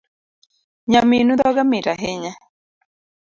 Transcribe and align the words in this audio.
Nyaminu 0.91 1.33
dhoge 1.39 1.63
mit 1.69 1.85
ahinya 1.93 2.33